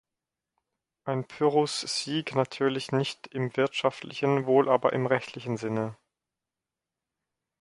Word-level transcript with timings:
Ein 1.03 1.27
Pyrrhus-Sieg 1.27 2.33
natürlich 2.33 2.91
nicht 2.91 3.27
im 3.27 3.55
wirtschaftlichen, 3.55 4.47
wohl 4.47 4.67
aber 4.67 4.93
im 4.93 5.05
rechtlichen 5.05 5.57
Sinne. 5.57 5.95